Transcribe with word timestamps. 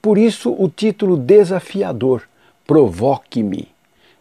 Por 0.00 0.16
isso, 0.16 0.56
o 0.58 0.66
título 0.66 1.18
desafiador: 1.18 2.22
Provoque-me. 2.66 3.68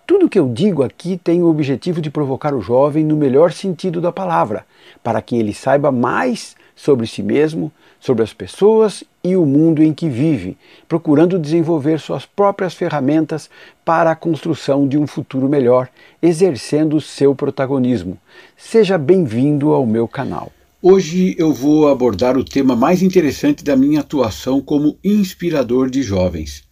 Tudo 0.09 0.27
que 0.27 0.39
eu 0.39 0.49
digo 0.51 0.81
aqui 0.81 1.21
tem 1.23 1.43
o 1.43 1.47
objetivo 1.47 2.01
de 2.01 2.09
provocar 2.09 2.55
o 2.55 2.61
jovem 2.61 3.05
no 3.05 3.15
melhor 3.15 3.51
sentido 3.51 4.01
da 4.01 4.11
palavra, 4.11 4.65
para 5.03 5.21
que 5.21 5.35
ele 5.35 5.53
saiba 5.53 5.91
mais 5.91 6.55
sobre 6.75 7.05
si 7.05 7.21
mesmo, 7.21 7.71
sobre 7.99 8.23
as 8.23 8.33
pessoas 8.33 9.03
e 9.23 9.35
o 9.35 9.45
mundo 9.45 9.83
em 9.83 9.93
que 9.93 10.09
vive, 10.09 10.57
procurando 10.87 11.37
desenvolver 11.37 11.99
suas 11.99 12.25
próprias 12.25 12.73
ferramentas 12.73 13.51
para 13.85 14.09
a 14.09 14.15
construção 14.15 14.87
de 14.87 14.97
um 14.97 15.05
futuro 15.05 15.47
melhor, 15.47 15.87
exercendo 16.19 16.99
seu 16.99 17.35
protagonismo. 17.35 18.17
Seja 18.57 18.97
bem-vindo 18.97 19.73
ao 19.73 19.85
meu 19.85 20.07
canal. 20.07 20.51
Hoje 20.81 21.35
eu 21.37 21.53
vou 21.53 21.87
abordar 21.87 22.35
o 22.35 22.43
tema 22.43 22.75
mais 22.75 23.03
interessante 23.03 23.63
da 23.63 23.75
minha 23.75 23.99
atuação 23.99 24.59
como 24.59 24.97
inspirador 25.03 25.87
de 25.87 26.01
jovens 26.01 26.67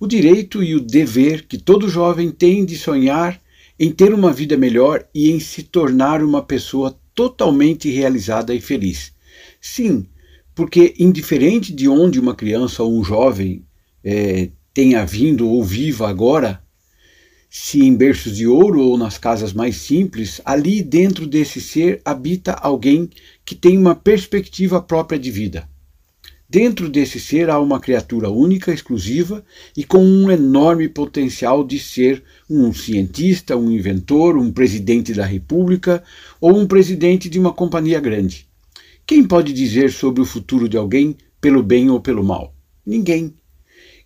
o 0.00 0.06
direito 0.06 0.62
e 0.62 0.74
o 0.74 0.80
dever 0.80 1.46
que 1.46 1.58
todo 1.58 1.86
jovem 1.86 2.30
tem 2.30 2.64
de 2.64 2.76
sonhar 2.78 3.38
em 3.78 3.92
ter 3.92 4.14
uma 4.14 4.32
vida 4.32 4.56
melhor 4.56 5.06
e 5.14 5.30
em 5.30 5.38
se 5.38 5.62
tornar 5.62 6.24
uma 6.24 6.42
pessoa 6.42 6.98
totalmente 7.14 7.90
realizada 7.90 8.54
e 8.54 8.60
feliz. 8.62 9.12
Sim, 9.60 10.06
porque 10.54 10.94
indiferente 10.98 11.70
de 11.70 11.86
onde 11.86 12.18
uma 12.18 12.34
criança 12.34 12.82
ou 12.82 12.98
um 12.98 13.04
jovem 13.04 13.62
é, 14.02 14.48
tenha 14.72 15.04
vindo 15.04 15.46
ou 15.46 15.62
viva 15.62 16.08
agora, 16.08 16.62
se 17.50 17.82
em 17.82 17.94
berços 17.94 18.36
de 18.36 18.46
ouro 18.46 18.80
ou 18.80 18.96
nas 18.96 19.18
casas 19.18 19.52
mais 19.52 19.76
simples, 19.76 20.40
ali 20.46 20.82
dentro 20.82 21.26
desse 21.26 21.60
ser 21.60 22.00
habita 22.04 22.52
alguém 22.52 23.10
que 23.44 23.54
tem 23.54 23.76
uma 23.76 23.94
perspectiva 23.94 24.80
própria 24.80 25.18
de 25.18 25.30
vida. 25.30 25.68
Dentro 26.50 26.88
desse 26.88 27.20
ser 27.20 27.48
há 27.48 27.60
uma 27.60 27.78
criatura 27.78 28.28
única, 28.28 28.74
exclusiva 28.74 29.44
e 29.76 29.84
com 29.84 30.04
um 30.04 30.28
enorme 30.28 30.88
potencial 30.88 31.62
de 31.62 31.78
ser 31.78 32.24
um 32.50 32.72
cientista, 32.72 33.56
um 33.56 33.70
inventor, 33.70 34.36
um 34.36 34.50
presidente 34.50 35.14
da 35.14 35.24
república 35.24 36.02
ou 36.40 36.58
um 36.58 36.66
presidente 36.66 37.28
de 37.28 37.38
uma 37.38 37.52
companhia 37.52 38.00
grande. 38.00 38.48
Quem 39.06 39.22
pode 39.22 39.52
dizer 39.52 39.92
sobre 39.92 40.22
o 40.22 40.26
futuro 40.26 40.68
de 40.68 40.76
alguém 40.76 41.16
pelo 41.40 41.62
bem 41.62 41.88
ou 41.88 42.00
pelo 42.00 42.24
mal? 42.24 42.52
Ninguém. 42.84 43.32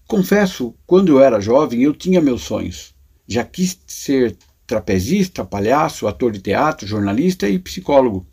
Confesso, 0.07 0.75
quando 0.87 1.13
eu 1.13 1.21
era 1.21 1.41
jovem, 1.41 1.83
eu 1.83 1.95
tinha 1.95 2.21
meus 2.21 2.43
sonhos. 2.43 2.95
Já 3.27 3.43
quis 3.43 3.81
ser 3.87 4.37
trapezista, 4.67 5.47
palhaço, 5.47 6.07
ator 6.07 6.31
de 6.31 6.41
teatro, 6.41 6.87
jornalista 6.87 7.49
e 7.49 7.59
psicólogo. 7.59 8.27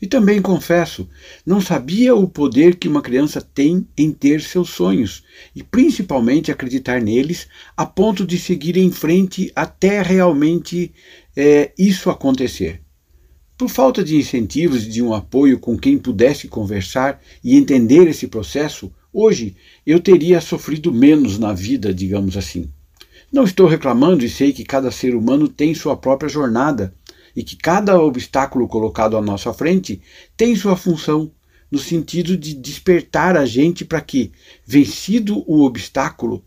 E 0.00 0.06
também 0.06 0.42
confesso, 0.42 1.08
não 1.44 1.60
sabia 1.60 2.14
o 2.14 2.28
poder 2.28 2.76
que 2.76 2.88
uma 2.88 3.02
criança 3.02 3.40
tem 3.40 3.86
em 3.96 4.12
ter 4.12 4.40
seus 4.40 4.70
sonhos 4.70 5.24
e 5.54 5.62
principalmente 5.62 6.50
acreditar 6.50 7.00
neles 7.00 7.48
a 7.76 7.86
ponto 7.86 8.26
de 8.26 8.38
seguir 8.38 8.76
em 8.76 8.90
frente 8.90 9.50
até 9.54 10.02
realmente 10.02 10.92
é, 11.36 11.72
isso 11.78 12.10
acontecer. 12.10 12.82
Por 13.56 13.70
falta 13.70 14.04
de 14.04 14.16
incentivos 14.16 14.84
e 14.84 14.90
de 14.90 15.02
um 15.02 15.14
apoio 15.14 15.58
com 15.58 15.78
quem 15.78 15.96
pudesse 15.96 16.46
conversar 16.46 17.22
e 17.42 17.56
entender 17.56 18.06
esse 18.06 18.26
processo, 18.26 18.92
hoje 19.10 19.56
eu 19.86 19.98
teria 19.98 20.42
sofrido 20.42 20.92
menos 20.92 21.38
na 21.38 21.54
vida, 21.54 21.94
digamos 21.94 22.36
assim. 22.36 22.68
Não 23.32 23.44
estou 23.44 23.66
reclamando 23.66 24.24
e 24.24 24.28
sei 24.28 24.52
que 24.52 24.62
cada 24.62 24.90
ser 24.90 25.14
humano 25.14 25.48
tem 25.48 25.74
sua 25.74 25.96
própria 25.96 26.28
jornada 26.28 26.94
e 27.36 27.44
que 27.44 27.54
cada 27.54 28.00
obstáculo 28.00 28.66
colocado 28.66 29.16
à 29.16 29.20
nossa 29.20 29.52
frente 29.52 30.00
tem 30.36 30.56
sua 30.56 30.74
função, 30.74 31.30
no 31.70 31.78
sentido 31.78 32.36
de 32.36 32.54
despertar 32.54 33.36
a 33.36 33.44
gente 33.44 33.84
para 33.84 34.00
que, 34.00 34.32
vencido 34.64 35.44
o 35.46 35.64
obstáculo, 35.64 36.42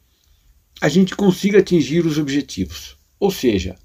a 0.82 0.90
gente 0.90 1.16
consiga 1.16 1.60
atingir 1.60 2.06
os 2.06 2.18
objetivos. 2.18 2.98
Ou 3.20 3.30
seja, 3.30 3.76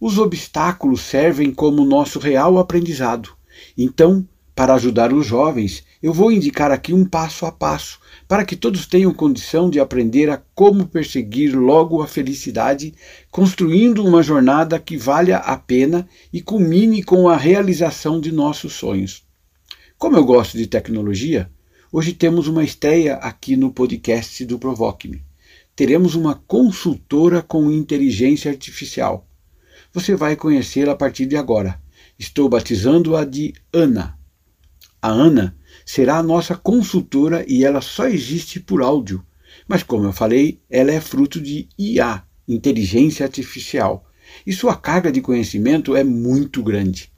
os 0.00 0.18
obstáculos 0.18 1.00
servem 1.00 1.54
como 1.54 1.84
nosso 1.84 2.18
real 2.18 2.58
aprendizado. 2.58 3.30
Então, 3.78 4.28
para 4.54 4.74
ajudar 4.74 5.12
os 5.12 5.26
jovens, 5.26 5.82
eu 6.00 6.12
vou 6.12 6.30
indicar 6.30 6.70
aqui 6.70 6.94
um 6.94 7.04
passo 7.04 7.44
a 7.44 7.50
passo 7.50 7.98
para 8.28 8.44
que 8.44 8.54
todos 8.54 8.86
tenham 8.86 9.12
condição 9.12 9.68
de 9.68 9.80
aprender 9.80 10.30
a 10.30 10.40
como 10.54 10.86
perseguir 10.86 11.56
logo 11.56 12.00
a 12.00 12.06
felicidade, 12.06 12.94
construindo 13.30 14.04
uma 14.04 14.22
jornada 14.22 14.78
que 14.78 14.96
valha 14.96 15.38
a 15.38 15.56
pena 15.56 16.08
e 16.32 16.40
culmine 16.40 17.02
com 17.02 17.28
a 17.28 17.36
realização 17.36 18.20
de 18.20 18.30
nossos 18.30 18.74
sonhos. 18.74 19.24
Como 19.98 20.16
eu 20.16 20.24
gosto 20.24 20.56
de 20.56 20.66
tecnologia, 20.66 21.50
hoje 21.90 22.12
temos 22.12 22.46
uma 22.46 22.62
estreia 22.62 23.14
aqui 23.16 23.56
no 23.56 23.72
podcast 23.72 24.44
do 24.44 24.58
Provoque-me. 24.58 25.22
Teremos 25.74 26.14
uma 26.14 26.36
consultora 26.46 27.42
com 27.42 27.72
inteligência 27.72 28.50
artificial. 28.50 29.26
Você 29.92 30.14
vai 30.14 30.36
conhecê-la 30.36 30.92
a 30.92 30.96
partir 30.96 31.26
de 31.26 31.36
agora. 31.36 31.80
Estou 32.16 32.48
batizando-a 32.48 33.24
de 33.24 33.52
Ana. 33.72 34.16
A 35.04 35.08
Ana 35.08 35.54
será 35.84 36.16
a 36.16 36.22
nossa 36.22 36.56
consultora 36.56 37.44
e 37.46 37.62
ela 37.62 37.82
só 37.82 38.06
existe 38.06 38.58
por 38.58 38.80
áudio. 38.80 39.22
Mas, 39.68 39.82
como 39.82 40.06
eu 40.06 40.14
falei, 40.14 40.62
ela 40.70 40.90
é 40.90 40.98
fruto 40.98 41.42
de 41.42 41.68
IA, 41.78 42.22
inteligência 42.48 43.26
artificial, 43.26 44.06
e 44.46 44.52
sua 44.54 44.74
carga 44.74 45.12
de 45.12 45.20
conhecimento 45.20 45.94
é 45.94 46.02
muito 46.02 46.62
grande. 46.62 47.12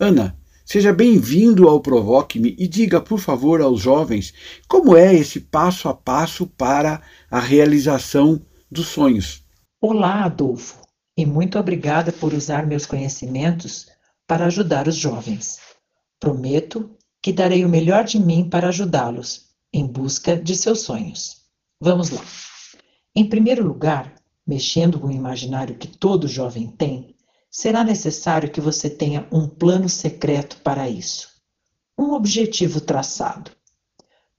Ana, 0.00 0.36
seja 0.64 0.92
bem-vindo 0.92 1.68
ao 1.68 1.80
Provoque-me 1.80 2.56
e 2.58 2.66
diga, 2.66 3.00
por 3.00 3.20
favor, 3.20 3.60
aos 3.60 3.82
jovens 3.82 4.34
como 4.66 4.96
é 4.96 5.14
esse 5.14 5.38
passo 5.38 5.88
a 5.88 5.94
passo 5.94 6.44
para 6.44 7.00
a 7.30 7.38
realização 7.38 8.44
dos 8.68 8.88
sonhos. 8.88 9.44
Olá, 9.80 10.24
Adolfo, 10.24 10.80
e 11.16 11.24
muito 11.24 11.56
obrigada 11.56 12.10
por 12.10 12.34
usar 12.34 12.66
meus 12.66 12.84
conhecimentos 12.84 13.86
para 14.26 14.46
ajudar 14.46 14.88
os 14.88 14.96
jovens. 14.96 15.60
Prometo 16.18 16.97
que 17.22 17.32
darei 17.32 17.64
o 17.64 17.68
melhor 17.68 18.04
de 18.04 18.18
mim 18.18 18.48
para 18.48 18.68
ajudá-los 18.68 19.48
em 19.72 19.86
busca 19.86 20.36
de 20.36 20.56
seus 20.56 20.80
sonhos. 20.82 21.42
Vamos 21.80 22.10
lá. 22.10 22.24
Em 23.14 23.28
primeiro 23.28 23.66
lugar, 23.66 24.14
mexendo 24.46 24.98
com 24.98 25.08
o 25.08 25.12
imaginário 25.12 25.76
que 25.76 25.88
todo 25.88 26.28
jovem 26.28 26.68
tem, 26.68 27.14
será 27.50 27.82
necessário 27.84 28.50
que 28.50 28.60
você 28.60 28.88
tenha 28.88 29.26
um 29.32 29.48
plano 29.48 29.88
secreto 29.88 30.58
para 30.62 30.88
isso. 30.88 31.28
Um 31.98 32.12
objetivo 32.12 32.80
traçado. 32.80 33.50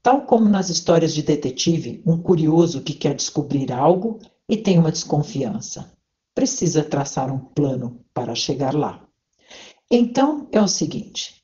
Tal 0.02 0.26
como 0.26 0.48
nas 0.48 0.70
histórias 0.70 1.14
de 1.14 1.22
detetive, 1.22 2.02
um 2.06 2.18
curioso 2.18 2.82
que 2.82 2.94
quer 2.94 3.14
descobrir 3.14 3.72
algo 3.72 4.20
e 4.48 4.56
tem 4.56 4.80
uma 4.80 4.92
desconfiança. 4.92 5.92
Precisa 6.34 6.84
traçar 6.84 7.32
um 7.32 7.40
plano 7.40 8.04
para 8.14 8.34
chegar 8.34 8.74
lá. 8.74 9.06
Então 9.92 10.48
é 10.52 10.62
o 10.62 10.68
seguinte: 10.68 11.39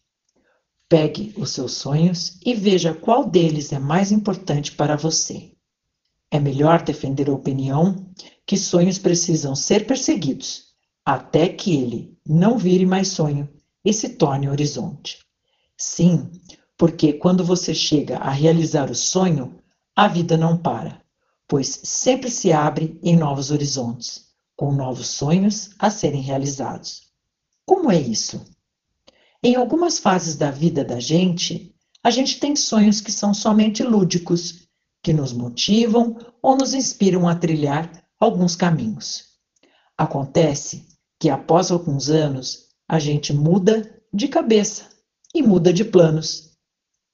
Pegue 0.87 1.33
os 1.37 1.51
seus 1.51 1.73
sonhos 1.73 2.37
e 2.45 2.53
veja 2.53 2.93
qual 2.93 3.27
deles 3.27 3.73
é 3.73 3.79
mais 3.79 4.11
importante 4.11 4.71
para 4.71 4.95
você. 4.95 5.51
É 6.29 6.39
melhor 6.39 6.83
defender 6.83 7.29
a 7.29 7.33
opinião 7.33 8.05
que 8.45 8.57
sonhos 8.57 8.99
precisam 8.99 9.55
ser 9.55 9.87
perseguidos 9.87 10.65
até 11.05 11.47
que 11.47 11.75
ele 11.75 12.17
não 12.27 12.57
vire 12.57 12.85
mais 12.85 13.09
sonho 13.09 13.47
e 13.83 13.93
se 13.93 14.09
torne 14.09 14.49
horizonte. 14.49 15.19
Sim, 15.77 16.31
porque 16.77 17.13
quando 17.13 17.43
você 17.43 17.73
chega 17.73 18.17
a 18.17 18.31
realizar 18.31 18.89
o 18.89 18.95
sonho, 18.95 19.59
a 19.95 20.07
vida 20.07 20.35
não 20.35 20.57
para, 20.57 21.01
pois 21.47 21.79
sempre 21.83 22.31
se 22.31 22.51
abre 22.51 22.99
em 23.03 23.15
novos 23.15 23.51
horizontes, 23.51 24.25
com 24.55 24.71
novos 24.71 25.07
sonhos 25.07 25.69
a 25.77 25.89
serem 25.89 26.21
realizados. 26.21 27.03
Como 27.65 27.91
é 27.91 27.99
isso? 27.99 28.43
Em 29.45 29.53
algumas 29.53 29.99
fases 29.99 30.35
da 30.35 30.49
vida 30.49 30.83
da 30.83 30.99
gente, 30.99 31.71
a 32.03 32.09
gente 32.09 32.39
tem 32.39 32.55
sonhos 32.55 32.99
que 32.99 33.11
são 33.11 33.31
somente 33.31 33.83
lúdicos, 33.83 34.67
que 35.03 35.13
nos 35.13 35.31
motivam 35.31 36.17
ou 36.41 36.57
nos 36.57 36.73
inspiram 36.73 37.29
a 37.29 37.35
trilhar 37.35 37.91
alguns 38.19 38.55
caminhos. 38.55 39.25
Acontece 39.95 40.87
que 41.19 41.29
após 41.29 41.69
alguns 41.69 42.09
anos, 42.09 42.69
a 42.89 42.97
gente 42.97 43.31
muda 43.33 44.01
de 44.11 44.27
cabeça 44.27 44.89
e 45.31 45.43
muda 45.43 45.71
de 45.71 45.85
planos 45.85 46.53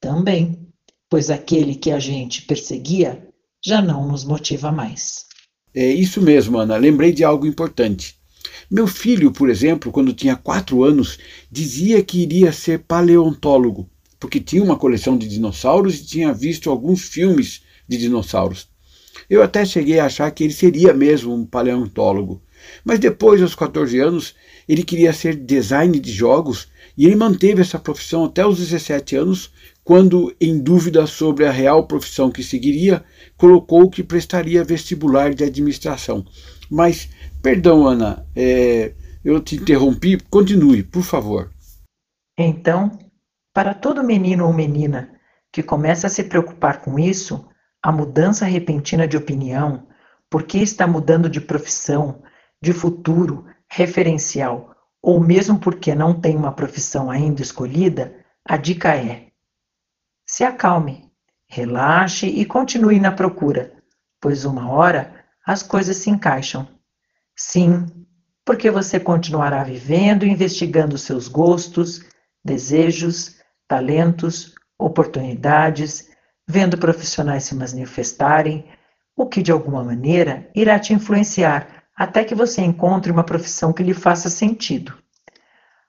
também, 0.00 0.72
pois 1.10 1.28
aquele 1.28 1.74
que 1.74 1.90
a 1.90 1.98
gente 1.98 2.46
perseguia 2.46 3.28
já 3.62 3.82
não 3.82 4.08
nos 4.08 4.24
motiva 4.24 4.72
mais. 4.72 5.26
É 5.74 5.84
isso 5.84 6.22
mesmo, 6.22 6.56
Ana. 6.56 6.78
Lembrei 6.78 7.12
de 7.12 7.24
algo 7.24 7.46
importante. 7.46 8.21
Meu 8.70 8.86
filho, 8.86 9.30
por 9.30 9.50
exemplo, 9.50 9.92
quando 9.92 10.12
tinha 10.12 10.36
quatro 10.36 10.82
anos, 10.82 11.18
dizia 11.50 12.02
que 12.02 12.22
iria 12.22 12.52
ser 12.52 12.80
paleontólogo, 12.80 13.88
porque 14.18 14.40
tinha 14.40 14.62
uma 14.62 14.76
coleção 14.76 15.16
de 15.16 15.28
dinossauros 15.28 16.00
e 16.00 16.06
tinha 16.06 16.32
visto 16.32 16.70
alguns 16.70 17.02
filmes 17.02 17.62
de 17.88 17.98
dinossauros. 17.98 18.68
Eu 19.28 19.42
até 19.42 19.64
cheguei 19.64 19.98
a 19.98 20.06
achar 20.06 20.30
que 20.30 20.44
ele 20.44 20.52
seria 20.52 20.92
mesmo 20.92 21.34
um 21.34 21.44
paleontólogo. 21.44 22.42
Mas 22.84 22.98
depois, 22.98 23.42
aos 23.42 23.54
14 23.54 23.98
anos, 23.98 24.34
ele 24.68 24.82
queria 24.82 25.12
ser 25.12 25.34
design 25.34 25.98
de 25.98 26.12
jogos 26.12 26.68
e 26.96 27.06
ele 27.06 27.16
manteve 27.16 27.60
essa 27.60 27.78
profissão 27.78 28.24
até 28.24 28.46
os 28.46 28.58
17 28.58 29.16
anos, 29.16 29.50
quando, 29.82 30.34
em 30.40 30.58
dúvida 30.58 31.06
sobre 31.06 31.44
a 31.44 31.50
real 31.50 31.86
profissão 31.86 32.30
que 32.30 32.42
seguiria, 32.42 33.04
colocou 33.36 33.90
que 33.90 34.02
prestaria 34.02 34.62
vestibular 34.62 35.34
de 35.34 35.42
administração. 35.42 36.24
Mas, 36.70 37.08
perdão, 37.42 37.86
Ana, 37.86 38.26
é, 38.34 38.94
eu 39.24 39.40
te 39.40 39.56
interrompi. 39.56 40.18
Continue, 40.30 40.82
por 40.82 41.02
favor. 41.02 41.50
Então, 42.38 42.98
para 43.52 43.74
todo 43.74 44.02
menino 44.02 44.46
ou 44.46 44.52
menina 44.52 45.10
que 45.52 45.62
começa 45.62 46.06
a 46.06 46.10
se 46.10 46.24
preocupar 46.24 46.80
com 46.80 46.98
isso, 46.98 47.46
a 47.82 47.92
mudança 47.92 48.46
repentina 48.46 49.06
de 49.06 49.16
opinião, 49.16 49.86
porque 50.30 50.58
está 50.58 50.86
mudando 50.86 51.28
de 51.28 51.40
profissão, 51.40 52.22
de 52.62 52.72
futuro, 52.72 53.44
referencial, 53.68 54.74
ou 55.02 55.20
mesmo 55.20 55.58
porque 55.58 55.94
não 55.94 56.18
tem 56.18 56.36
uma 56.36 56.52
profissão 56.52 57.10
ainda 57.10 57.42
escolhida, 57.42 58.14
a 58.44 58.56
dica 58.56 58.94
é: 58.94 59.28
se 60.24 60.42
acalme, 60.44 61.10
relaxe 61.46 62.26
e 62.26 62.46
continue 62.46 62.98
na 62.98 63.12
procura, 63.12 63.74
pois 64.20 64.44
uma 64.44 64.70
hora 64.70 65.22
as 65.44 65.62
coisas 65.62 65.96
se 65.96 66.08
encaixam. 66.08 66.66
Sim, 67.36 67.86
porque 68.44 68.70
você 68.70 69.00
continuará 69.00 69.62
vivendo 69.64 70.24
e 70.24 70.30
investigando 70.30 70.98
seus 70.98 71.28
gostos, 71.28 72.04
desejos, 72.44 73.40
talentos, 73.68 74.54
oportunidades, 74.78 76.10
vendo 76.46 76.76
profissionais 76.76 77.44
se 77.44 77.54
manifestarem, 77.54 78.66
o 79.16 79.26
que 79.26 79.42
de 79.42 79.52
alguma 79.52 79.84
maneira 79.84 80.50
irá 80.54 80.78
te 80.78 80.92
influenciar 80.92 81.84
até 81.96 82.24
que 82.24 82.34
você 82.34 82.62
encontre 82.62 83.12
uma 83.12 83.24
profissão 83.24 83.72
que 83.72 83.82
lhe 83.82 83.94
faça 83.94 84.28
sentido. 84.28 84.94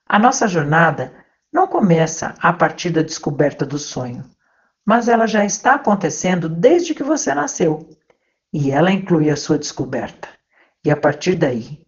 A 0.06 0.18
nossa 0.18 0.46
jornada 0.46 1.12
não 1.52 1.66
começa 1.66 2.34
a 2.38 2.52
partir 2.52 2.90
da 2.90 3.02
descoberta 3.02 3.64
do 3.64 3.78
sonho, 3.78 4.24
mas 4.84 5.08
ela 5.08 5.26
já 5.26 5.44
está 5.44 5.74
acontecendo 5.74 6.48
desde 6.48 6.94
que 6.94 7.02
você 7.02 7.34
nasceu, 7.34 7.88
e 8.52 8.70
ela 8.70 8.92
inclui 8.92 9.30
a 9.30 9.36
sua 9.36 9.58
descoberta. 9.58 10.28
E 10.84 10.90
a 10.90 10.96
partir 10.96 11.34
daí, 11.34 11.84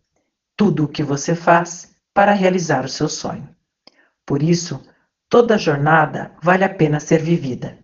tudo 0.56 0.84
o 0.84 0.88
que 0.88 1.02
você 1.02 1.34
faz 1.34 1.94
para 2.14 2.32
realizar 2.32 2.84
o 2.84 2.88
seu 2.88 3.08
sonho. 3.08 3.48
Por 4.24 4.42
isso, 4.42 4.82
toda 5.28 5.58
jornada 5.58 6.32
vale 6.42 6.64
a 6.64 6.68
pena 6.68 6.98
ser 6.98 7.20
vivida 7.20 7.78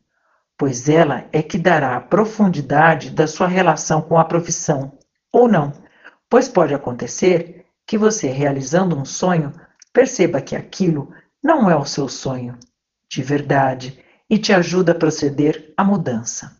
pois 0.62 0.88
ela 0.88 1.24
é 1.32 1.42
que 1.42 1.58
dará 1.58 1.96
a 1.96 2.00
profundidade 2.00 3.10
da 3.10 3.26
sua 3.26 3.48
relação 3.48 4.00
com 4.00 4.16
a 4.16 4.24
profissão, 4.24 4.96
ou 5.32 5.48
não, 5.48 5.72
pois 6.30 6.48
pode 6.48 6.72
acontecer 6.72 7.66
que 7.84 7.98
você, 7.98 8.28
realizando 8.28 8.96
um 8.96 9.04
sonho, 9.04 9.52
perceba 9.92 10.40
que 10.40 10.54
aquilo 10.54 11.12
não 11.42 11.68
é 11.68 11.74
o 11.74 11.84
seu 11.84 12.08
sonho 12.08 12.56
de 13.10 13.24
verdade 13.24 13.98
e 14.30 14.38
te 14.38 14.52
ajuda 14.52 14.92
a 14.92 14.94
proceder 14.94 15.74
à 15.76 15.82
mudança. 15.82 16.56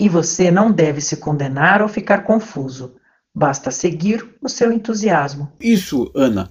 E 0.00 0.08
você 0.08 0.50
não 0.50 0.72
deve 0.72 1.02
se 1.02 1.18
condenar 1.18 1.82
ou 1.82 1.88
ficar 1.88 2.24
confuso, 2.24 2.96
basta 3.36 3.70
seguir 3.70 4.26
o 4.40 4.48
seu 4.48 4.72
entusiasmo. 4.72 5.52
Isso, 5.60 6.10
Ana. 6.14 6.50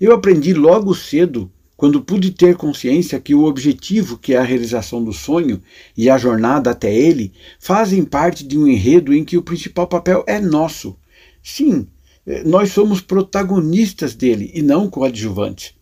Eu 0.00 0.14
aprendi 0.14 0.54
logo 0.54 0.94
cedo 0.94 1.52
quando 1.76 2.00
pude 2.00 2.30
ter 2.30 2.56
consciência 2.56 3.20
que 3.20 3.34
o 3.34 3.44
objetivo, 3.44 4.16
que 4.16 4.32
é 4.32 4.38
a 4.38 4.42
realização 4.42 5.04
do 5.04 5.12
sonho 5.12 5.60
e 5.94 6.08
a 6.08 6.16
jornada 6.16 6.70
até 6.70 6.94
ele, 6.94 7.34
fazem 7.60 8.02
parte 8.02 8.46
de 8.46 8.56
um 8.56 8.66
enredo 8.66 9.12
em 9.12 9.24
que 9.24 9.36
o 9.36 9.42
principal 9.42 9.86
papel 9.86 10.24
é 10.26 10.40
nosso. 10.40 10.96
Sim, 11.42 11.86
eh, 12.26 12.42
nós 12.44 12.72
somos 12.72 13.02
protagonistas 13.02 14.14
dele 14.14 14.50
e 14.54 14.62
não 14.62 14.88
coadjuvantes. 14.88 15.74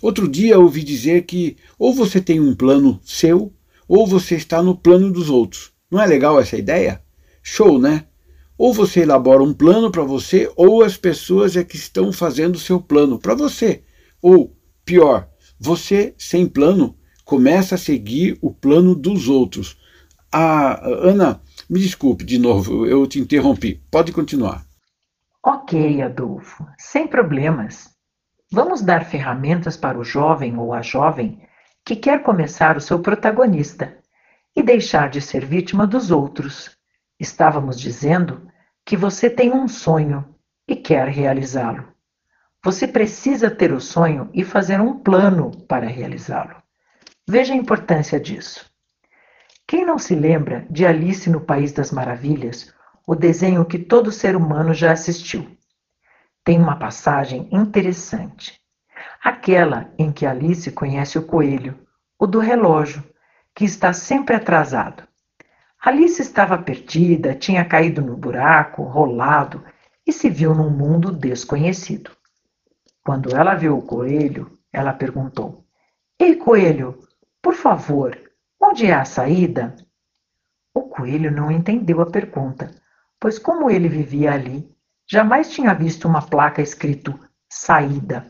Outro 0.00 0.26
dia 0.26 0.58
ouvi 0.58 0.82
dizer 0.82 1.26
que 1.26 1.56
ou 1.78 1.92
você 1.92 2.20
tem 2.20 2.40
um 2.40 2.54
plano 2.54 2.98
seu 3.04 3.52
ou 3.86 4.06
você 4.06 4.36
está 4.36 4.62
no 4.62 4.76
plano 4.76 5.12
dos 5.12 5.28
outros. 5.28 5.72
Não 5.90 6.00
é 6.00 6.06
legal 6.06 6.40
essa 6.40 6.56
ideia? 6.56 7.02
Show, 7.42 7.78
né? 7.78 8.04
Ou 8.58 8.74
você 8.74 9.02
elabora 9.02 9.42
um 9.42 9.54
plano 9.54 9.88
para 9.90 10.02
você, 10.02 10.50
ou 10.56 10.82
as 10.82 10.96
pessoas 10.96 11.56
é 11.56 11.62
que 11.62 11.76
estão 11.76 12.12
fazendo 12.12 12.56
o 12.56 12.58
seu 12.58 12.80
plano 12.80 13.16
para 13.16 13.34
você. 13.34 13.84
Ou, 14.20 14.52
pior, 14.84 15.28
você, 15.60 16.12
sem 16.18 16.44
plano, 16.44 16.98
começa 17.24 17.76
a 17.76 17.78
seguir 17.78 18.36
o 18.42 18.52
plano 18.52 18.96
dos 18.96 19.28
outros. 19.28 19.78
Ah, 20.32 20.80
Ana, 20.82 21.40
me 21.70 21.78
desculpe 21.78 22.24
de 22.24 22.36
novo, 22.36 22.84
eu 22.84 23.06
te 23.06 23.20
interrompi. 23.20 23.80
Pode 23.90 24.10
continuar. 24.10 24.66
Ok, 25.44 26.02
Adolfo, 26.02 26.66
sem 26.76 27.06
problemas. 27.06 27.88
Vamos 28.50 28.82
dar 28.82 29.04
ferramentas 29.04 29.76
para 29.76 29.98
o 29.98 30.04
jovem 30.04 30.58
ou 30.58 30.72
a 30.72 30.82
jovem 30.82 31.40
que 31.84 31.94
quer 31.94 32.22
começar 32.22 32.76
o 32.76 32.80
seu 32.80 32.98
protagonista 32.98 33.96
e 34.56 34.62
deixar 34.62 35.08
de 35.08 35.20
ser 35.20 35.44
vítima 35.44 35.86
dos 35.86 36.10
outros. 36.10 36.76
Estávamos 37.20 37.78
dizendo 37.78 38.47
que 38.88 38.96
você 38.96 39.28
tem 39.28 39.52
um 39.52 39.68
sonho 39.68 40.34
e 40.66 40.74
quer 40.74 41.08
realizá-lo. 41.08 41.92
Você 42.64 42.88
precisa 42.88 43.50
ter 43.50 43.70
o 43.70 43.82
sonho 43.82 44.30
e 44.32 44.42
fazer 44.42 44.80
um 44.80 44.98
plano 44.98 45.50
para 45.66 45.86
realizá-lo. 45.86 46.56
Veja 47.28 47.52
a 47.52 47.56
importância 47.56 48.18
disso. 48.18 48.64
Quem 49.66 49.84
não 49.84 49.98
se 49.98 50.14
lembra 50.14 50.66
de 50.70 50.86
Alice 50.86 51.28
no 51.28 51.38
País 51.38 51.70
das 51.70 51.92
Maravilhas, 51.92 52.72
o 53.06 53.14
desenho 53.14 53.66
que 53.66 53.78
todo 53.78 54.10
ser 54.10 54.34
humano 54.34 54.72
já 54.72 54.90
assistiu? 54.90 55.46
Tem 56.42 56.58
uma 56.58 56.78
passagem 56.78 57.46
interessante. 57.52 58.58
Aquela 59.22 59.92
em 59.98 60.10
que 60.10 60.24
Alice 60.24 60.72
conhece 60.72 61.18
o 61.18 61.26
coelho, 61.26 61.78
o 62.18 62.26
do 62.26 62.38
relógio, 62.38 63.04
que 63.54 63.66
está 63.66 63.92
sempre 63.92 64.34
atrasado. 64.34 65.07
Alice 65.80 66.20
estava 66.20 66.58
perdida, 66.58 67.36
tinha 67.36 67.64
caído 67.64 68.02
no 68.02 68.16
buraco, 68.16 68.82
rolado 68.82 69.64
e 70.04 70.12
se 70.12 70.28
viu 70.28 70.52
num 70.52 70.70
mundo 70.70 71.12
desconhecido. 71.12 72.10
Quando 73.04 73.34
ela 73.34 73.54
viu 73.54 73.78
o 73.78 73.82
coelho, 73.82 74.58
ela 74.72 74.92
perguntou: 74.92 75.64
Ei, 76.18 76.34
coelho, 76.34 76.98
por 77.40 77.54
favor, 77.54 78.18
onde 78.60 78.86
é 78.86 78.94
a 78.94 79.04
saída? 79.04 79.76
O 80.74 80.82
coelho 80.82 81.30
não 81.30 81.50
entendeu 81.50 82.00
a 82.00 82.10
pergunta, 82.10 82.70
pois, 83.20 83.38
como 83.38 83.70
ele 83.70 83.88
vivia 83.88 84.32
ali, 84.32 84.68
jamais 85.08 85.48
tinha 85.48 85.72
visto 85.74 86.08
uma 86.08 86.22
placa 86.22 86.60
escrito 86.60 87.18
saída. 87.48 88.26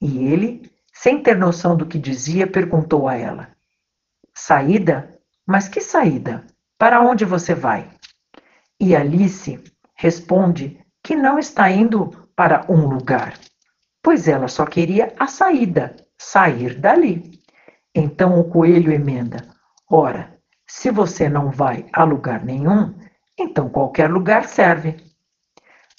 E 0.00 0.18
ele, 0.18 0.70
sem 0.92 1.22
ter 1.22 1.36
noção 1.36 1.76
do 1.76 1.86
que 1.86 1.98
dizia, 1.98 2.44
perguntou 2.46 3.08
a 3.08 3.14
ela: 3.14 3.56
Saída? 4.34 5.16
Mas 5.46 5.68
que 5.68 5.80
saída? 5.80 6.44
Para 6.78 7.00
onde 7.00 7.24
você 7.24 7.54
vai? 7.54 7.90
E 8.78 8.94
Alice 8.94 9.58
responde 9.94 10.78
que 11.02 11.16
não 11.16 11.38
está 11.38 11.70
indo 11.70 12.28
para 12.36 12.66
um 12.70 12.86
lugar, 12.86 13.38
pois 14.02 14.28
ela 14.28 14.46
só 14.46 14.66
queria 14.66 15.14
a 15.18 15.26
saída, 15.26 15.96
sair 16.18 16.78
dali. 16.78 17.40
Então 17.94 18.38
o 18.38 18.50
coelho 18.50 18.92
emenda: 18.92 19.38
Ora, 19.90 20.38
se 20.66 20.90
você 20.90 21.30
não 21.30 21.50
vai 21.50 21.86
a 21.94 22.04
lugar 22.04 22.44
nenhum, 22.44 22.94
então 23.38 23.70
qualquer 23.70 24.10
lugar 24.10 24.44
serve. 24.46 24.96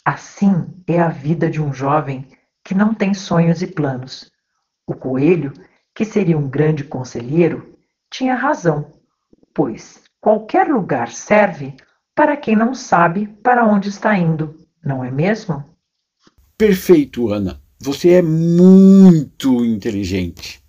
Assim 0.06 0.84
é 0.86 1.00
a 1.02 1.10
vida 1.10 1.50
de 1.50 1.60
um 1.60 1.74
jovem 1.74 2.28
que 2.64 2.76
não 2.76 2.94
tem 2.94 3.16
sonhos 3.16 3.64
e 3.64 3.68
planos. 3.68 4.32
O 4.86 4.94
coelho, 4.94 5.52
que 5.96 6.06
seria 6.06 6.38
um 6.38 6.48
grande 6.48 6.84
conselheiro, 6.84 7.76
tinha 8.12 8.36
razão, 8.36 8.94
pois 9.54 10.07
qualquer 10.28 10.68
lugar 10.68 11.10
serve 11.10 11.74
para 12.14 12.36
quem 12.36 12.54
não 12.54 12.74
sabe 12.74 13.28
para 13.42 13.66
onde 13.66 13.88
está 13.88 14.18
indo, 14.18 14.58
não 14.84 15.02
é 15.02 15.10
mesmo? 15.10 15.64
Perfeito, 16.58 17.30
Ana. 17.30 17.62
Você 17.80 18.10
é 18.10 18.22
muito 18.22 19.64
inteligente. 19.64 20.62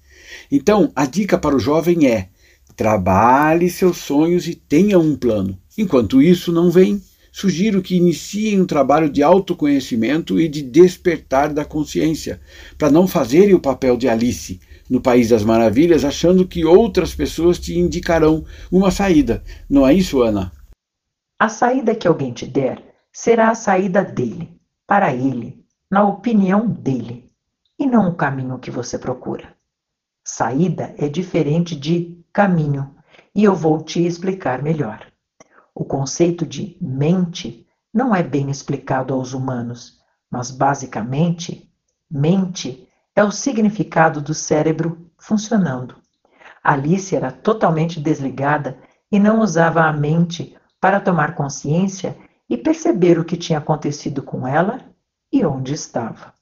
Então, 0.48 0.92
a 0.94 1.04
dica 1.04 1.36
para 1.36 1.56
o 1.56 1.58
jovem 1.58 2.06
é: 2.06 2.28
trabalhe 2.76 3.68
seus 3.68 3.96
sonhos 3.96 4.46
e 4.46 4.54
tenha 4.54 4.96
um 4.96 5.16
plano. 5.16 5.58
Enquanto 5.76 6.22
isso 6.22 6.52
não 6.52 6.70
vem, 6.70 7.02
sugiro 7.32 7.82
que 7.82 7.96
iniciem 7.96 8.60
um 8.60 8.66
trabalho 8.66 9.10
de 9.10 9.24
autoconhecimento 9.24 10.38
e 10.38 10.46
de 10.46 10.62
despertar 10.62 11.52
da 11.52 11.64
consciência, 11.64 12.40
para 12.78 12.92
não 12.92 13.08
fazerem 13.08 13.54
o 13.54 13.60
papel 13.60 13.96
de 13.96 14.08
Alice 14.08 14.60
no 14.88 15.00
País 15.00 15.28
das 15.28 15.44
Maravilhas, 15.44 16.04
achando 16.04 16.46
que 16.46 16.64
outras 16.64 17.14
pessoas 17.14 17.58
te 17.58 17.78
indicarão 17.78 18.44
uma 18.70 18.90
saída. 18.90 19.42
Não 19.68 19.86
é 19.86 19.92
isso, 19.92 20.22
Ana? 20.22 20.52
A 21.38 21.48
saída 21.48 21.94
que 21.94 22.08
alguém 22.08 22.32
te 22.32 22.46
der 22.46 22.82
será 23.12 23.50
a 23.50 23.54
saída 23.54 24.02
dele, 24.04 24.58
para 24.86 25.14
ele, 25.14 25.64
na 25.90 26.06
opinião 26.06 26.66
dele 26.66 27.28
e 27.78 27.86
não 27.86 28.08
o 28.08 28.14
caminho 28.14 28.58
que 28.58 28.70
você 28.70 28.98
procura. 28.98 29.54
Saída 30.24 30.94
é 30.98 31.08
diferente 31.08 31.76
de 31.76 32.20
caminho 32.32 32.94
e 33.34 33.44
eu 33.44 33.54
vou 33.54 33.82
te 33.82 34.04
explicar 34.04 34.62
melhor. 34.62 35.06
O 35.74 35.84
conceito 35.84 36.44
de 36.44 36.76
mente 36.80 37.66
não 37.94 38.14
é 38.14 38.22
bem 38.22 38.50
explicado 38.50 39.14
aos 39.14 39.32
humanos, 39.32 39.98
mas 40.30 40.50
basicamente, 40.50 41.70
mente 42.10 42.87
é 43.18 43.24
o 43.24 43.32
significado 43.32 44.20
do 44.20 44.32
cérebro 44.32 45.10
funcionando. 45.18 45.96
Alice 46.62 47.16
era 47.16 47.32
totalmente 47.32 47.98
desligada 47.98 48.78
e 49.10 49.18
não 49.18 49.40
usava 49.40 49.82
a 49.82 49.92
mente 49.92 50.56
para 50.80 51.00
tomar 51.00 51.34
consciência 51.34 52.16
e 52.48 52.56
perceber 52.56 53.18
o 53.18 53.24
que 53.24 53.36
tinha 53.36 53.58
acontecido 53.58 54.22
com 54.22 54.46
ela 54.46 54.80
e 55.32 55.44
onde 55.44 55.74
estava. 55.74 56.32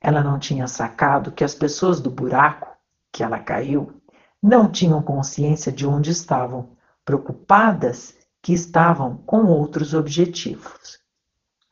Ela 0.00 0.20
não 0.20 0.40
tinha 0.40 0.66
sacado 0.66 1.30
que 1.30 1.44
as 1.44 1.54
pessoas 1.54 2.00
do 2.00 2.10
buraco 2.10 2.76
que 3.12 3.22
ela 3.22 3.38
caiu 3.38 4.02
não 4.42 4.68
tinham 4.68 5.00
consciência 5.00 5.70
de 5.70 5.86
onde 5.86 6.10
estavam, 6.10 6.70
preocupadas 7.04 8.16
que 8.42 8.52
estavam 8.52 9.18
com 9.18 9.44
outros 9.44 9.94
objetivos. 9.94 10.98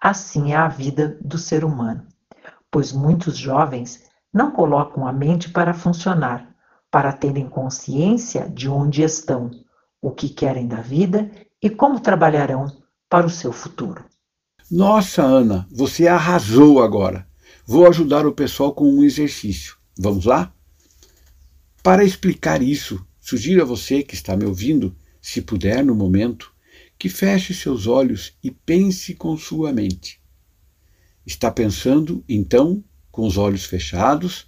Assim 0.00 0.52
é 0.52 0.56
a 0.56 0.68
vida 0.68 1.18
do 1.20 1.36
ser 1.36 1.64
humano, 1.64 2.06
pois 2.70 2.92
muitos 2.92 3.36
jovens 3.36 4.06
não 4.32 4.50
colocam 4.50 5.06
a 5.06 5.12
mente 5.12 5.48
para 5.50 5.74
funcionar, 5.74 6.54
para 6.90 7.12
terem 7.12 7.48
consciência 7.48 8.48
de 8.48 8.68
onde 8.68 9.02
estão, 9.02 9.50
o 10.00 10.10
que 10.10 10.28
querem 10.28 10.66
da 10.66 10.80
vida 10.80 11.30
e 11.62 11.70
como 11.70 12.00
trabalharão 12.00 12.66
para 13.08 13.26
o 13.26 13.30
seu 13.30 13.52
futuro. 13.52 14.04
Nossa, 14.70 15.22
Ana, 15.22 15.66
você 15.70 16.06
arrasou 16.06 16.82
agora. 16.82 17.26
Vou 17.66 17.86
ajudar 17.86 18.26
o 18.26 18.32
pessoal 18.32 18.74
com 18.74 18.88
um 18.88 19.02
exercício. 19.02 19.76
Vamos 19.98 20.24
lá? 20.24 20.52
Para 21.82 22.04
explicar 22.04 22.62
isso, 22.62 23.04
sugiro 23.20 23.62
a 23.62 23.64
você 23.64 24.02
que 24.02 24.14
está 24.14 24.36
me 24.36 24.44
ouvindo, 24.44 24.94
se 25.20 25.40
puder 25.40 25.84
no 25.84 25.94
momento, 25.94 26.52
que 26.98 27.08
feche 27.08 27.54
seus 27.54 27.86
olhos 27.86 28.34
e 28.42 28.50
pense 28.50 29.14
com 29.14 29.36
sua 29.36 29.72
mente. 29.72 30.20
Está 31.24 31.50
pensando, 31.50 32.24
então, 32.28 32.82
com 33.16 33.26
os 33.26 33.38
olhos 33.38 33.64
fechados? 33.64 34.46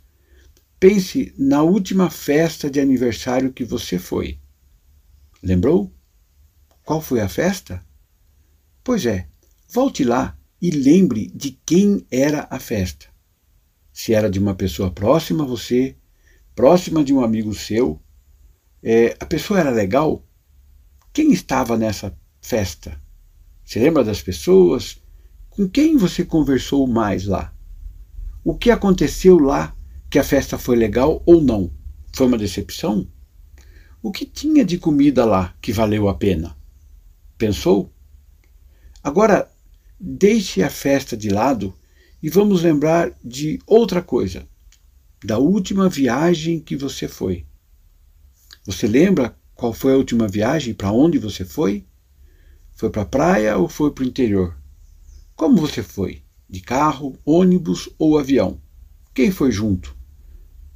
Pense 0.78 1.32
na 1.38 1.62
última 1.62 2.10
festa 2.10 2.70
de 2.70 2.78
aniversário 2.78 3.50
que 3.50 3.64
você 3.64 3.98
foi. 3.98 4.38
Lembrou? 5.42 5.90
Qual 6.84 7.00
foi 7.00 7.22
a 7.22 7.30
festa? 7.30 7.82
Pois 8.84 9.06
é, 9.06 9.26
volte 9.70 10.04
lá 10.04 10.38
e 10.60 10.70
lembre 10.70 11.32
de 11.34 11.58
quem 11.64 12.06
era 12.10 12.46
a 12.50 12.58
festa. 12.58 13.06
Se 13.90 14.12
era 14.12 14.28
de 14.28 14.38
uma 14.38 14.54
pessoa 14.54 14.90
próxima 14.90 15.44
a 15.44 15.46
você, 15.46 15.96
próxima 16.54 17.02
de 17.02 17.14
um 17.14 17.24
amigo 17.24 17.54
seu, 17.54 17.98
é, 18.82 19.16
a 19.18 19.24
pessoa 19.24 19.60
era 19.60 19.70
legal? 19.70 20.22
Quem 21.10 21.32
estava 21.32 21.74
nessa 21.78 22.14
festa? 22.42 23.00
Se 23.64 23.78
lembra 23.78 24.04
das 24.04 24.20
pessoas? 24.20 25.02
Com 25.48 25.66
quem 25.66 25.96
você 25.96 26.22
conversou 26.22 26.86
mais 26.86 27.24
lá? 27.24 27.54
O 28.50 28.56
que 28.56 28.70
aconteceu 28.70 29.38
lá 29.38 29.76
que 30.08 30.18
a 30.18 30.24
festa 30.24 30.56
foi 30.56 30.74
legal 30.74 31.22
ou 31.26 31.42
não? 31.42 31.70
Foi 32.14 32.26
uma 32.26 32.38
decepção? 32.38 33.06
O 34.02 34.10
que 34.10 34.24
tinha 34.24 34.64
de 34.64 34.78
comida 34.78 35.22
lá 35.26 35.54
que 35.60 35.70
valeu 35.70 36.08
a 36.08 36.14
pena? 36.14 36.56
Pensou? 37.36 37.92
Agora, 39.04 39.52
deixe 40.00 40.62
a 40.62 40.70
festa 40.70 41.14
de 41.14 41.28
lado 41.28 41.74
e 42.22 42.30
vamos 42.30 42.62
lembrar 42.62 43.12
de 43.22 43.60
outra 43.66 44.00
coisa, 44.00 44.48
da 45.22 45.36
última 45.36 45.86
viagem 45.86 46.58
que 46.58 46.74
você 46.74 47.06
foi. 47.06 47.44
Você 48.64 48.86
lembra 48.86 49.36
qual 49.54 49.74
foi 49.74 49.92
a 49.92 49.98
última 49.98 50.26
viagem? 50.26 50.72
Para 50.72 50.90
onde 50.90 51.18
você 51.18 51.44
foi? 51.44 51.84
Foi 52.72 52.88
para 52.88 53.02
a 53.02 53.04
praia 53.04 53.58
ou 53.58 53.68
foi 53.68 53.90
para 53.90 54.04
o 54.04 54.08
interior? 54.08 54.56
Como 55.36 55.58
você 55.58 55.82
foi? 55.82 56.22
De 56.48 56.60
carro, 56.60 57.18
ônibus 57.24 57.88
ou 57.98 58.18
avião? 58.18 58.60
Quem 59.14 59.30
foi 59.30 59.52
junto? 59.52 59.96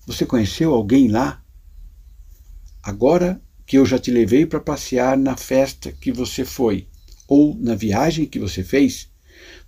Você 0.06 0.26
conheceu 0.26 0.74
alguém 0.74 1.08
lá? 1.08 1.42
Agora 2.82 3.40
que 3.64 3.78
eu 3.78 3.86
já 3.86 3.98
te 3.98 4.10
levei 4.10 4.44
para 4.44 4.60
passear 4.60 5.16
na 5.16 5.36
festa 5.36 5.92
que 5.92 6.12
você 6.12 6.44
foi 6.44 6.88
ou 7.26 7.56
na 7.58 7.74
viagem 7.74 8.26
que 8.26 8.38
você 8.38 8.62
fez, 8.62 9.08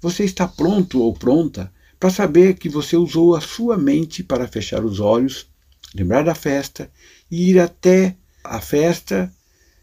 você 0.00 0.24
está 0.24 0.46
pronto 0.46 1.00
ou 1.00 1.14
pronta 1.14 1.72
para 1.98 2.10
saber 2.10 2.58
que 2.58 2.68
você 2.68 2.96
usou 2.96 3.34
a 3.34 3.40
sua 3.40 3.78
mente 3.78 4.22
para 4.22 4.46
fechar 4.46 4.84
os 4.84 5.00
olhos, 5.00 5.46
lembrar 5.94 6.22
da 6.22 6.34
festa 6.34 6.90
e 7.30 7.50
ir 7.50 7.58
até 7.58 8.16
a 8.42 8.60
festa. 8.60 9.32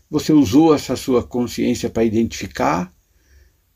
Você 0.10 0.32
usou 0.32 0.76
essa 0.76 0.96
sua 0.96 1.24
consciência 1.24 1.90
para 1.90 2.04
identificar. 2.04 2.94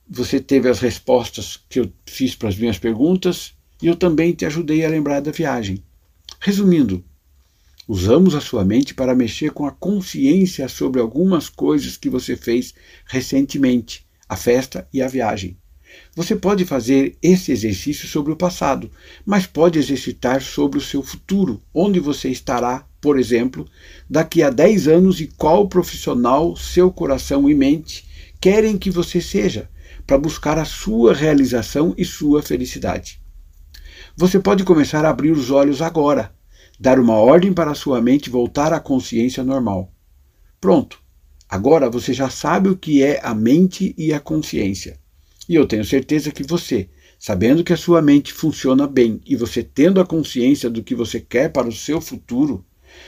Você 0.09 0.39
teve 0.39 0.69
as 0.69 0.79
respostas 0.79 1.59
que 1.69 1.79
eu 1.79 1.91
fiz 2.05 2.35
para 2.35 2.49
as 2.49 2.57
minhas 2.57 2.77
perguntas 2.77 3.53
e 3.81 3.87
eu 3.87 3.95
também 3.95 4.33
te 4.33 4.45
ajudei 4.45 4.85
a 4.85 4.89
lembrar 4.89 5.19
da 5.19 5.31
viagem. 5.31 5.83
Resumindo, 6.39 7.03
Usamos 7.87 8.33
a 8.33 8.41
sua 8.41 8.65
mente 8.65 8.95
para 8.95 9.13
mexer 9.13 9.51
com 9.51 9.63
a 9.67 9.71
consciência 9.71 10.67
sobre 10.67 10.99
algumas 10.99 11.49
coisas 11.49 11.95
que 11.95 12.09
você 12.09 12.35
fez 12.35 12.73
recentemente, 13.05 14.03
a 14.27 14.35
festa 14.35 14.87
e 14.91 15.03
a 15.03 15.07
viagem. 15.07 15.55
Você 16.15 16.35
pode 16.35 16.65
fazer 16.65 17.15
esse 17.21 17.51
exercício 17.51 18.07
sobre 18.07 18.33
o 18.33 18.35
passado, 18.35 18.89
mas 19.23 19.45
pode 19.45 19.77
exercitar 19.77 20.41
sobre 20.41 20.79
o 20.79 20.81
seu 20.81 21.03
futuro, 21.03 21.61
onde 21.71 21.99
você 21.99 22.27
estará, 22.29 22.87
por 22.99 23.19
exemplo, 23.19 23.67
daqui 24.09 24.41
a 24.41 24.49
10 24.49 24.87
anos 24.87 25.21
e 25.21 25.27
qual 25.27 25.69
profissional 25.69 26.57
seu 26.57 26.91
coração 26.91 27.47
e 27.47 27.53
mente 27.53 28.03
querem 28.41 28.79
que 28.79 28.89
você 28.89 29.21
seja, 29.21 29.69
para 30.05 30.17
buscar 30.17 30.57
a 30.57 30.65
sua 30.65 31.13
realização 31.13 31.93
e 31.97 32.05
sua 32.05 32.41
felicidade. 32.41 33.21
Você 34.15 34.39
pode 34.39 34.63
começar 34.63 35.03
a 35.05 35.09
abrir 35.09 35.31
os 35.31 35.51
olhos 35.51 35.81
agora 35.81 36.35
dar 36.79 36.99
uma 36.99 37.15
ordem 37.15 37.53
para 37.53 37.71
a 37.71 37.75
sua 37.75 38.01
mente 38.01 38.29
voltar 38.29 38.73
à 38.73 38.79
consciência 38.79 39.43
normal. 39.43 39.91
Pronto. 40.59 40.99
Agora 41.47 41.89
você 41.89 42.13
já 42.13 42.29
sabe 42.29 42.69
o 42.69 42.77
que 42.77 43.03
é 43.03 43.19
a 43.23 43.33
mente 43.33 43.93
e 43.97 44.11
a 44.11 44.19
consciência. 44.19 44.99
E 45.47 45.55
eu 45.55 45.67
tenho 45.67 45.85
certeza 45.85 46.31
que 46.31 46.43
você, 46.43 46.89
sabendo 47.19 47.63
que 47.63 47.71
a 47.71 47.77
sua 47.77 48.01
mente 48.01 48.33
funciona 48.33 48.87
bem 48.87 49.21
e 49.25 49.35
você 49.35 49.63
tendo 49.63 50.01
a 50.01 50.05
consciência 50.05 50.69
do 50.69 50.83
que 50.83 50.95
você 50.95 51.19
quer 51.19 51.49
para 51.49 51.67
o 51.67 51.71
seu 51.71 52.01
futuro, 52.01 52.65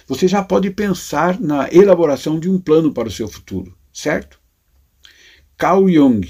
você 0.07 0.27
já 0.27 0.43
pode 0.43 0.69
pensar 0.69 1.39
na 1.39 1.67
elaboração 1.71 2.39
de 2.39 2.49
um 2.49 2.59
plano 2.59 2.93
para 2.93 3.07
o 3.07 3.11
seu 3.11 3.27
futuro, 3.27 3.75
certo? 3.91 4.39
Carl 5.57 5.89
Jung, 5.89 6.27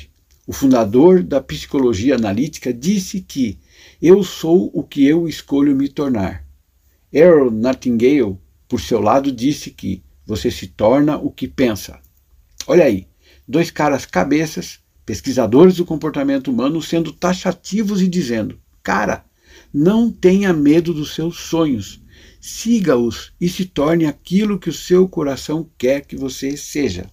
o 0.47 0.53
fundador 0.53 1.21
da 1.21 1.41
psicologia 1.41 2.15
analítica, 2.15 2.73
disse 2.73 3.19
que 3.19 3.59
eu 4.01 4.23
sou 4.23 4.71
o 4.73 4.81
que 4.81 5.05
eu 5.05 5.27
escolho 5.27 5.75
me 5.75 5.89
tornar. 5.89 6.45
Earl 7.11 7.51
Nightingale, 7.51 8.37
por 8.65 8.79
seu 8.79 9.01
lado, 9.01 9.29
disse 9.29 9.71
que 9.71 10.01
você 10.25 10.49
se 10.49 10.67
torna 10.67 11.17
o 11.17 11.29
que 11.29 11.49
pensa. 11.49 11.99
Olha 12.65 12.85
aí, 12.85 13.07
dois 13.45 13.69
caras 13.69 14.05
cabeças, 14.05 14.79
pesquisadores 15.05 15.75
do 15.75 15.85
comportamento 15.85 16.49
humano, 16.49 16.81
sendo 16.81 17.11
taxativos 17.11 18.01
e 18.01 18.07
dizendo: 18.07 18.57
cara, 18.81 19.25
não 19.73 20.09
tenha 20.09 20.53
medo 20.53 20.93
dos 20.93 21.13
seus 21.13 21.37
sonhos, 21.41 22.01
siga-os 22.39 23.33
e 23.39 23.49
se 23.49 23.65
torne 23.65 24.05
aquilo 24.05 24.57
que 24.57 24.69
o 24.69 24.73
seu 24.73 25.09
coração 25.09 25.69
quer 25.77 26.05
que 26.05 26.15
você 26.15 26.55
seja. 26.55 27.09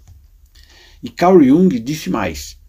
E 1.02 1.10
Carl 1.10 1.42
Jung 1.42 1.80
disse 1.80 2.08
mais: 2.08 2.62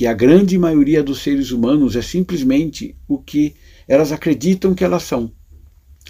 que 0.00 0.06
a 0.06 0.14
grande 0.14 0.56
maioria 0.56 1.02
dos 1.02 1.20
seres 1.20 1.50
humanos 1.50 1.94
é 1.94 2.00
simplesmente 2.00 2.96
o 3.06 3.18
que 3.18 3.54
elas 3.86 4.12
acreditam 4.12 4.74
que 4.74 4.82
elas 4.82 5.02
são. 5.02 5.30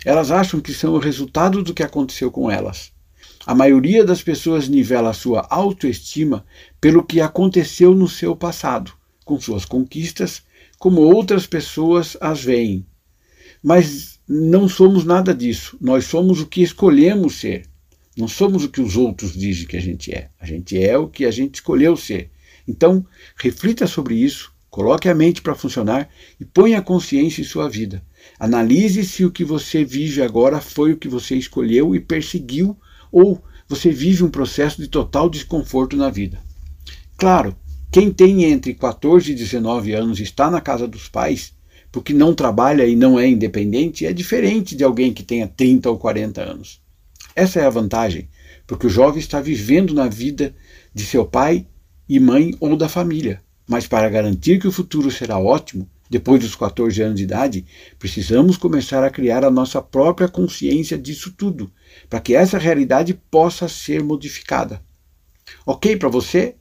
Elas 0.05 0.31
acham 0.31 0.61
que 0.61 0.73
são 0.73 0.95
o 0.95 1.01
resultado 1.01 1.61
do 1.61 1.75
que 1.75 1.83
aconteceu 1.83 2.31
com 2.31 2.49
elas. 2.49 2.93
A 3.45 3.53
maioria 3.53 4.05
das 4.05 4.23
pessoas 4.23 4.69
nivela 4.69 5.11
a 5.11 5.13
sua 5.13 5.45
autoestima 5.51 6.47
pelo 6.81 7.03
que 7.03 7.21
aconteceu 7.21 7.93
no 7.93 8.07
seu 8.07 8.37
passado, 8.37 8.93
com 9.25 9.41
suas 9.41 9.65
conquistas, 9.65 10.45
como 10.79 11.01
outras 11.01 11.45
pessoas 11.45 12.17
as 12.21 12.45
veem. 12.45 12.87
Mas 13.61 14.21
não 14.29 14.69
somos 14.69 15.05
nada 15.05 15.35
disso. 15.35 15.77
Nós 15.81 16.05
somos 16.05 16.41
o 16.41 16.47
que 16.47 16.63
escolhemos 16.63 17.41
ser. 17.41 17.65
Não 18.17 18.29
somos 18.29 18.63
o 18.63 18.69
que 18.69 18.81
os 18.81 18.97
outros 18.97 19.33
dizem 19.33 19.67
que 19.67 19.77
a 19.77 19.81
gente 19.81 20.15
é. 20.15 20.31
A 20.39 20.47
gente 20.47 20.81
é 20.81 20.97
o 20.97 21.09
que 21.09 21.25
a 21.25 21.31
gente 21.33 21.57
escolheu 21.57 21.97
ser. 21.97 22.31
Então, 22.71 23.05
reflita 23.37 23.85
sobre 23.89 24.15
isso, 24.15 24.53
coloque 24.71 25.09
a 25.09 25.15
mente 25.15 25.43
para 25.43 25.57
funcionar 25.57 26.09
e 26.39 26.45
ponha 26.45 26.79
a 26.79 26.83
consciência 26.83 27.41
em 27.43 27.45
sua 27.45 27.69
vida. 27.69 28.01
Analise 28.39 29.05
se 29.05 29.25
o 29.25 29.31
que 29.31 29.45
você 29.45 29.85
vive 29.85 30.23
agora 30.23 30.61
foi 30.61 30.93
o 30.93 30.97
que 30.97 31.09
você 31.09 31.35
escolheu 31.35 31.97
e 31.97 32.01
perseguiu 32.01 32.79
ou 33.11 33.43
você 33.69 33.91
vive 33.91 34.23
um 34.23 34.31
processo 34.31 34.81
de 34.81 34.87
total 34.87 35.29
desconforto 35.29 35.97
na 35.97 36.11
vida. 36.11 36.39
Claro, 37.17 37.57
quem 37.91 38.13
tem 38.13 38.45
entre 38.45 38.73
14 38.73 39.33
e 39.33 39.35
19 39.35 39.93
anos 39.93 40.21
e 40.21 40.23
está 40.23 40.49
na 40.49 40.61
casa 40.61 40.87
dos 40.87 41.09
pais 41.09 41.53
porque 41.91 42.13
não 42.13 42.33
trabalha 42.33 42.87
e 42.87 42.95
não 42.95 43.19
é 43.19 43.27
independente, 43.27 44.07
é 44.07 44.13
diferente 44.13 44.77
de 44.77 44.85
alguém 44.85 45.13
que 45.13 45.25
tenha 45.25 45.49
30 45.49 45.91
ou 45.91 45.99
40 45.99 46.41
anos. 46.41 46.81
Essa 47.35 47.59
é 47.59 47.67
a 47.67 47.71
vantagem, 47.71 48.29
porque 48.65 48.87
o 48.87 48.91
jovem 48.91 49.19
está 49.19 49.41
vivendo 49.41 49.93
na 49.93 50.07
vida 50.07 50.55
de 50.95 51.05
seu 51.05 51.27
pai 51.27 51.67
e 52.11 52.19
mãe 52.19 52.53
ou 52.59 52.77
da 52.77 52.89
família. 52.89 53.41
Mas 53.69 53.87
para 53.87 54.11
garantir 54.11 54.59
que 54.59 54.67
o 54.67 54.73
futuro 54.73 55.13
será 55.13 55.39
ótimo, 55.39 55.89
depois 56.11 56.41
dos 56.41 56.57
14 56.57 57.01
anos 57.01 57.17
de 57.17 57.23
idade, 57.23 57.65
precisamos 58.01 58.57
começar 58.57 59.05
a 59.05 59.11
criar 59.11 59.45
a 59.45 59.51
nossa 59.51 59.81
própria 59.81 60.27
consciência 60.27 60.99
disso 60.99 61.33
tudo, 61.39 61.71
para 62.09 62.19
que 62.19 62.35
essa 62.35 62.59
realidade 62.59 63.15
possa 63.15 63.69
ser 63.69 64.03
modificada. 64.03 64.83
Ok 65.65 65.97
para 65.97 66.09
você? 66.09 66.57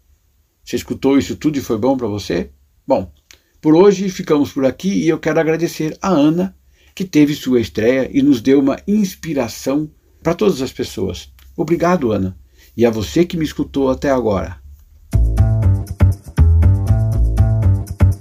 Você 0.64 0.76
escutou 0.76 1.18
isso 1.18 1.36
tudo 1.36 1.58
e 1.58 1.62
foi 1.62 1.80
bom 1.80 1.98
para 1.98 2.08
você? 2.08 2.52
Bom, 2.86 3.12
por 3.60 3.76
hoje 3.76 4.08
ficamos 4.08 4.52
por 4.52 4.66
aqui 4.66 4.90
e 4.90 5.10
eu 5.10 5.18
quero 5.18 5.40
agradecer 5.40 5.98
a 6.00 6.10
Ana, 6.10 6.56
que 6.94 7.04
teve 7.04 7.34
sua 7.34 7.60
estreia 7.60 8.08
e 8.14 8.22
nos 8.22 8.40
deu 8.40 8.60
uma 8.60 8.80
inspiração 8.88 9.90
para 10.22 10.36
todas 10.36 10.62
as 10.62 10.72
pessoas. 10.72 11.34
Obrigado, 11.58 12.12
Ana, 12.12 12.38
e 12.78 12.86
a 12.86 12.92
você 12.92 13.26
que 13.26 13.36
me 13.36 13.46
escutou 13.46 13.90
até 13.90 14.12
agora. 14.12 14.59